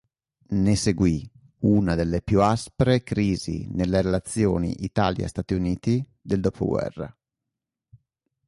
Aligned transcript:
Ne 0.55 0.75
seguì 0.77 1.31
una 1.59 1.93
delle 1.93 2.23
più 2.23 2.41
aspre 2.41 3.03
crisi 3.03 3.67
nelle 3.69 4.01
relazioni 4.01 4.83
Italia-Stati 4.83 5.53
Uniti 5.53 6.03
del 6.19 6.41
dopoguerra. 6.41 7.15